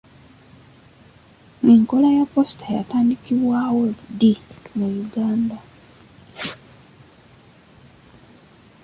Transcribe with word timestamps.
Enkola 1.73 2.07
ya 2.17 2.25
poosita 2.31 2.65
yatandikibwawo 2.77 3.81
ddi 4.11 4.31
mu 4.75 4.87
Uganda? 5.03 5.57